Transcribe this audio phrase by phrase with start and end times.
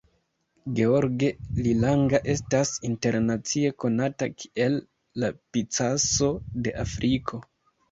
[0.77, 1.27] George
[1.67, 4.81] Lilanga estas internacie konata kiel
[5.25, 6.33] "la Picasso
[6.69, 7.45] de Afriko".